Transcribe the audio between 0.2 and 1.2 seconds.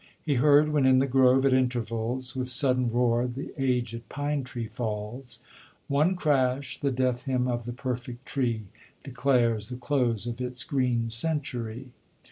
He heard, when in the